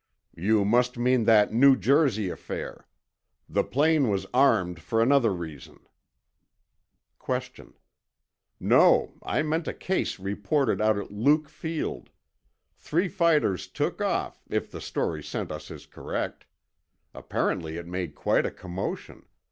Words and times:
You 0.35 0.65
must 0.65 0.97
mean 0.97 1.25
that 1.25 1.53
New 1.53 1.75
Jersey 1.77 2.29
affair. 2.31 2.87
The 3.47 3.63
plane 3.63 4.09
was 4.09 4.25
armed 4.33 4.81
for 4.81 4.99
another 4.99 5.31
reason. 5.31 5.85
Q. 7.23 7.75
No, 8.59 9.13
I 9.21 9.43
meant 9.43 9.67
a 9.67 9.75
case 9.75 10.17
reported 10.19 10.81
out 10.81 10.97
at 10.97 11.11
Luke 11.11 11.49
Field. 11.49 12.09
Three 12.73 13.09
fighters 13.09 13.67
took 13.67 14.01
off, 14.01 14.43
if 14.49 14.71
the 14.71 14.81
story 14.81 15.21
sent 15.21 15.51
us 15.51 15.69
is 15.69 15.85
correct. 15.85 16.47
Apparently 17.13 17.77
it 17.77 17.85
made 17.85 18.15
quite 18.15 18.47
a 18.47 18.49
commotion. 18.49 19.27